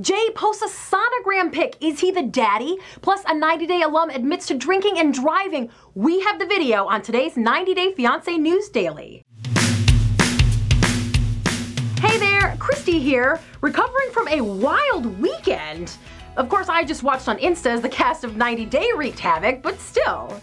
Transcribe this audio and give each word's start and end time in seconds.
Jay 0.00 0.28
posts 0.34 0.62
a 0.62 0.66
sonogram 0.66 1.50
pic. 1.50 1.74
Is 1.80 2.00
he 2.00 2.10
the 2.10 2.22
daddy? 2.22 2.76
Plus, 3.00 3.22
a 3.26 3.34
90 3.34 3.66
Day 3.66 3.80
alum 3.80 4.10
admits 4.10 4.46
to 4.48 4.54
drinking 4.54 4.98
and 4.98 5.14
driving. 5.14 5.70
We 5.94 6.20
have 6.20 6.38
the 6.38 6.44
video 6.44 6.84
on 6.84 7.00
today's 7.00 7.38
90 7.38 7.72
Day 7.72 7.94
Fiancé 7.94 8.38
News 8.38 8.68
Daily. 8.68 9.22
Hey 11.98 12.18
there, 12.18 12.56
Christy 12.58 12.98
here, 12.98 13.40
recovering 13.62 14.10
from 14.10 14.28
a 14.28 14.42
wild 14.42 15.18
weekend. 15.18 15.96
Of 16.36 16.50
course, 16.50 16.68
I 16.68 16.84
just 16.84 17.02
watched 17.02 17.26
on 17.26 17.38
Insta 17.38 17.68
as 17.68 17.80
the 17.80 17.88
cast 17.88 18.22
of 18.22 18.36
90 18.36 18.66
Day 18.66 18.90
wreaked 18.94 19.18
havoc, 19.18 19.62
but 19.62 19.80
still. 19.80 20.38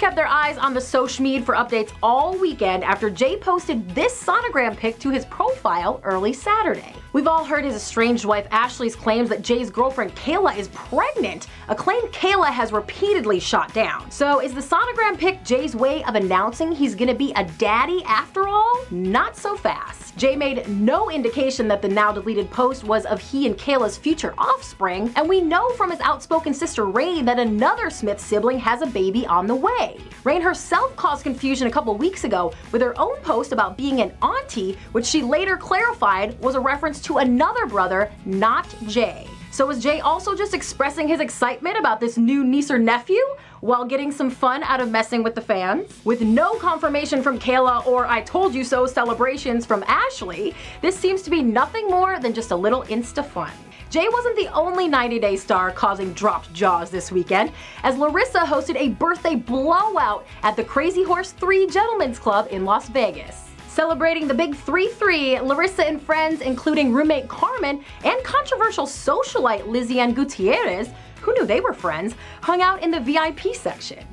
Kept 0.00 0.16
their 0.16 0.26
eyes 0.26 0.56
on 0.56 0.72
the 0.72 0.80
media 1.20 1.42
for 1.42 1.54
updates 1.54 1.92
all 2.02 2.34
weekend 2.38 2.84
after 2.84 3.10
Jay 3.10 3.36
posted 3.36 3.86
this 3.90 4.24
sonogram 4.24 4.74
pic 4.74 4.98
to 4.98 5.10
his 5.10 5.26
profile 5.26 6.00
early 6.04 6.32
Saturday. 6.32 6.94
We've 7.12 7.26
all 7.26 7.44
heard 7.44 7.64
his 7.64 7.74
estranged 7.74 8.24
wife 8.24 8.46
Ashley's 8.52 8.94
claims 8.94 9.28
that 9.30 9.42
Jay's 9.42 9.68
girlfriend 9.68 10.14
Kayla 10.14 10.56
is 10.56 10.68
pregnant, 10.68 11.48
a 11.66 11.74
claim 11.74 12.02
Kayla 12.08 12.50
has 12.52 12.72
repeatedly 12.72 13.40
shot 13.40 13.74
down. 13.74 14.08
So 14.12 14.40
is 14.40 14.54
the 14.54 14.60
sonogram 14.60 15.18
pic 15.18 15.42
Jay's 15.42 15.74
way 15.74 16.04
of 16.04 16.14
announcing 16.14 16.70
he's 16.70 16.94
gonna 16.94 17.14
be 17.14 17.32
a 17.34 17.44
daddy 17.58 18.04
after 18.04 18.46
all? 18.46 18.84
Not 18.92 19.36
so 19.36 19.56
fast. 19.56 20.16
Jay 20.16 20.36
made 20.36 20.68
no 20.68 21.10
indication 21.10 21.66
that 21.66 21.82
the 21.82 21.88
now 21.88 22.12
deleted 22.12 22.48
post 22.50 22.84
was 22.84 23.06
of 23.06 23.20
he 23.20 23.46
and 23.46 23.58
Kayla's 23.58 23.98
future 23.98 24.34
offspring, 24.38 25.12
and 25.16 25.28
we 25.28 25.40
know 25.40 25.68
from 25.70 25.90
his 25.90 26.00
outspoken 26.00 26.54
sister 26.54 26.84
Rain 26.84 27.24
that 27.24 27.40
another 27.40 27.90
Smith 27.90 28.20
sibling 28.20 28.58
has 28.60 28.82
a 28.82 28.86
baby 28.86 29.26
on 29.26 29.48
the 29.48 29.54
way. 29.54 29.98
Rain 30.22 30.42
herself 30.42 30.94
caused 30.94 31.24
confusion 31.24 31.66
a 31.66 31.70
couple 31.70 31.96
weeks 31.96 32.22
ago 32.22 32.52
with 32.70 32.82
her 32.82 32.98
own 33.00 33.16
post 33.22 33.50
about 33.50 33.76
being 33.76 34.00
an 34.00 34.12
auntie, 34.22 34.76
which 34.92 35.06
she 35.06 35.22
later 35.22 35.56
clarified 35.56 36.38
was 36.40 36.54
a 36.54 36.60
reference 36.60 36.99
to 37.02 37.18
another 37.18 37.66
brother, 37.66 38.10
not 38.24 38.68
Jay. 38.86 39.26
So 39.52 39.66
was 39.66 39.82
Jay 39.82 40.00
also 40.00 40.36
just 40.36 40.54
expressing 40.54 41.08
his 41.08 41.18
excitement 41.18 41.76
about 41.76 41.98
this 41.98 42.16
new 42.16 42.44
niece 42.44 42.70
or 42.70 42.78
nephew 42.78 43.20
while 43.60 43.84
getting 43.84 44.12
some 44.12 44.30
fun 44.30 44.62
out 44.62 44.80
of 44.80 44.90
messing 44.90 45.24
with 45.24 45.34
the 45.34 45.40
fans? 45.40 46.00
With 46.04 46.22
no 46.22 46.54
confirmation 46.54 47.20
from 47.20 47.38
Kayla 47.38 47.84
or 47.86 48.06
I 48.06 48.22
told 48.22 48.54
you 48.54 48.62
so 48.62 48.86
celebrations 48.86 49.66
from 49.66 49.82
Ashley, 49.88 50.54
this 50.82 50.96
seems 50.96 51.22
to 51.22 51.30
be 51.30 51.42
nothing 51.42 51.88
more 51.88 52.20
than 52.20 52.32
just 52.32 52.52
a 52.52 52.56
little 52.56 52.84
insta 52.84 53.24
fun. 53.24 53.52
Jay 53.90 54.06
wasn't 54.08 54.36
the 54.36 54.46
only 54.52 54.86
90 54.86 55.18
Day 55.18 55.34
star 55.34 55.72
causing 55.72 56.12
dropped 56.12 56.52
jaws 56.54 56.90
this 56.90 57.10
weekend, 57.10 57.50
as 57.82 57.98
Larissa 57.98 58.40
hosted 58.40 58.76
a 58.76 58.90
birthday 58.90 59.34
blowout 59.34 60.24
at 60.44 60.54
the 60.54 60.62
Crazy 60.62 61.02
Horse 61.02 61.32
3 61.32 61.66
Gentlemen's 61.66 62.20
Club 62.20 62.46
in 62.52 62.64
Las 62.64 62.88
Vegas. 62.88 63.49
Celebrating 63.80 64.28
the 64.28 64.34
big 64.34 64.54
3 64.54 64.88
3, 64.88 65.40
Larissa 65.40 65.86
and 65.86 66.02
friends, 66.02 66.42
including 66.42 66.92
roommate 66.92 67.28
Carmen 67.28 67.82
and 68.04 68.22
controversial 68.22 68.84
socialite 68.84 69.62
Liziane 69.62 70.14
Gutierrez, 70.14 70.90
who 71.22 71.32
knew 71.32 71.46
they 71.46 71.62
were 71.62 71.72
friends, 71.72 72.14
hung 72.42 72.60
out 72.60 72.82
in 72.82 72.90
the 72.90 73.00
VIP 73.00 73.54
section. 73.54 74.04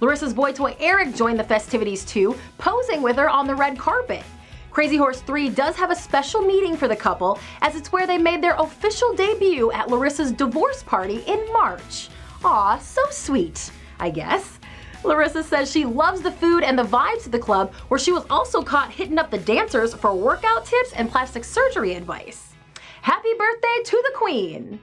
Larissa's 0.00 0.32
boy 0.32 0.52
toy 0.52 0.76
Eric 0.78 1.12
joined 1.16 1.40
the 1.40 1.42
festivities 1.42 2.04
too, 2.04 2.36
posing 2.58 3.02
with 3.02 3.16
her 3.16 3.28
on 3.28 3.48
the 3.48 3.54
red 3.56 3.76
carpet. 3.76 4.22
Crazy 4.70 4.96
Horse 4.96 5.22
3 5.22 5.48
does 5.48 5.74
have 5.74 5.90
a 5.90 5.96
special 5.96 6.42
meeting 6.42 6.76
for 6.76 6.86
the 6.86 6.94
couple, 6.94 7.40
as 7.62 7.74
it's 7.74 7.90
where 7.90 8.06
they 8.06 8.18
made 8.18 8.40
their 8.40 8.54
official 8.54 9.12
debut 9.12 9.72
at 9.72 9.88
Larissa's 9.88 10.30
divorce 10.30 10.84
party 10.84 11.24
in 11.26 11.52
March. 11.52 12.10
Aw, 12.44 12.78
so 12.78 13.02
sweet, 13.10 13.72
I 13.98 14.08
guess. 14.08 14.60
Larissa 15.04 15.42
says 15.42 15.70
she 15.70 15.84
loves 15.84 16.20
the 16.20 16.32
food 16.32 16.62
and 16.62 16.78
the 16.78 16.82
vibes 16.84 17.26
of 17.26 17.32
the 17.32 17.38
club, 17.38 17.72
where 17.88 18.00
she 18.00 18.12
was 18.12 18.24
also 18.30 18.62
caught 18.62 18.90
hitting 18.92 19.18
up 19.18 19.30
the 19.30 19.38
dancers 19.38 19.94
for 19.94 20.14
workout 20.14 20.64
tips 20.64 20.92
and 20.94 21.10
plastic 21.10 21.44
surgery 21.44 21.94
advice. 21.94 22.54
Happy 23.02 23.28
birthday 23.38 23.82
to 23.84 24.02
the 24.04 24.12
Queen! 24.16 24.80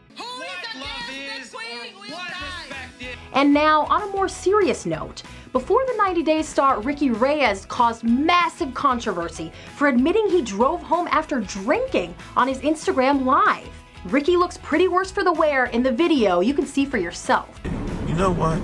And 3.33 3.53
now, 3.53 3.85
on 3.87 4.03
a 4.03 4.11
more 4.11 4.29
serious 4.29 4.85
note, 4.85 5.23
before 5.51 5.85
the 5.85 5.95
90 5.97 6.23
Day 6.23 6.41
star 6.41 6.79
Ricky 6.81 7.09
Reyes 7.09 7.65
caused 7.65 8.03
massive 8.03 8.73
controversy 8.73 9.51
for 9.75 9.87
admitting 9.87 10.29
he 10.29 10.41
drove 10.41 10.81
home 10.81 11.07
after 11.11 11.39
drinking 11.39 12.15
on 12.37 12.47
his 12.47 12.59
Instagram 12.59 13.25
Live. 13.25 13.69
Ricky 14.05 14.35
looks 14.37 14.57
pretty 14.57 14.87
worse 14.87 15.11
for 15.11 15.23
the 15.23 15.31
wear 15.31 15.65
in 15.65 15.83
the 15.83 15.91
video 15.91 16.41
you 16.41 16.53
can 16.53 16.65
see 16.65 16.85
for 16.85 16.97
yourself. 16.97 17.59
You 18.07 18.15
know 18.15 18.31
what? 18.31 18.59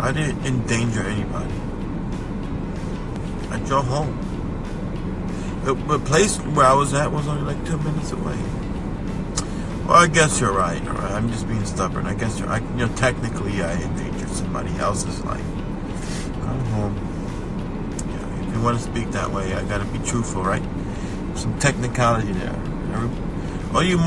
I 0.00 0.12
didn't 0.12 0.46
endanger 0.46 1.02
anybody. 1.02 1.52
I 3.50 3.58
drove 3.66 3.86
home. 3.86 4.16
The, 5.64 5.98
place 5.98 6.38
where 6.38 6.64
I 6.64 6.72
was 6.72 6.94
at 6.94 7.12
was 7.12 7.28
only 7.28 7.42
like 7.42 7.62
two 7.66 7.76
minutes 7.76 8.10
away. 8.12 8.38
Well, 9.86 9.98
I 9.98 10.06
guess 10.06 10.40
you're 10.40 10.54
right, 10.54 10.80
I'm 10.82 11.30
just 11.30 11.46
being 11.46 11.66
stubborn. 11.66 12.06
I 12.06 12.14
guess 12.14 12.38
you're. 12.38 12.48
I, 12.48 12.60
you 12.60 12.86
know, 12.86 12.88
technically, 12.96 13.62
I 13.62 13.74
endangered 13.74 14.30
somebody 14.30 14.74
else's 14.78 15.22
life. 15.26 15.44
Come 16.32 16.60
home. 16.72 16.96
Yeah, 18.08 18.48
if 18.48 18.54
you 18.54 18.62
want 18.62 18.78
to 18.78 18.82
speak 18.82 19.10
that 19.10 19.30
way, 19.30 19.52
I 19.52 19.62
gotta 19.64 19.84
be 19.84 19.98
truthful, 19.98 20.42
right? 20.42 20.62
Some 21.34 21.58
technicality 21.58 22.32
there. 22.32 22.56
Every, 22.94 23.10
all 23.74 23.82
you 23.82 23.98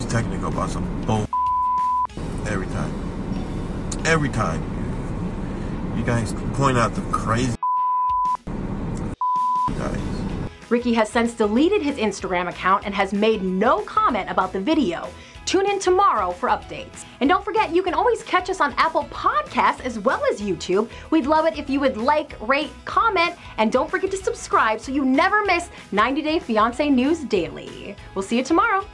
technical 0.08 0.48
about 0.48 0.70
some 0.70 1.04
bull 1.06 1.26
every 2.46 2.68
time. 2.68 4.04
Every 4.06 4.28
time. 4.28 4.81
You 5.96 6.02
guys 6.04 6.32
point 6.54 6.78
out 6.78 6.94
the 6.94 7.02
crazy 7.12 7.56
guys. 9.78 10.00
Ricky 10.70 10.94
has 10.94 11.10
since 11.10 11.34
deleted 11.34 11.82
his 11.82 11.96
Instagram 11.96 12.48
account 12.48 12.86
and 12.86 12.94
has 12.94 13.12
made 13.12 13.42
no 13.42 13.82
comment 13.82 14.30
about 14.30 14.52
the 14.52 14.60
video. 14.60 15.08
Tune 15.44 15.68
in 15.68 15.78
tomorrow 15.78 16.30
for 16.30 16.48
updates. 16.48 17.04
And 17.20 17.28
don't 17.28 17.44
forget, 17.44 17.74
you 17.74 17.82
can 17.82 17.92
always 17.92 18.22
catch 18.22 18.48
us 18.48 18.60
on 18.60 18.72
Apple 18.78 19.04
Podcasts 19.10 19.80
as 19.80 19.98
well 19.98 20.22
as 20.30 20.40
YouTube. 20.40 20.88
We'd 21.10 21.26
love 21.26 21.46
it 21.46 21.58
if 21.58 21.68
you 21.68 21.78
would 21.80 21.98
like, 21.98 22.36
rate, 22.40 22.70
comment, 22.84 23.34
and 23.58 23.70
don't 23.70 23.90
forget 23.90 24.10
to 24.12 24.16
subscribe 24.16 24.80
so 24.80 24.92
you 24.92 25.04
never 25.04 25.44
miss 25.44 25.68
90 25.90 26.22
Day 26.22 26.40
Fiancé 26.40 26.90
News 26.90 27.20
Daily. 27.24 27.96
We'll 28.14 28.22
see 28.22 28.38
you 28.38 28.44
tomorrow. 28.44 28.86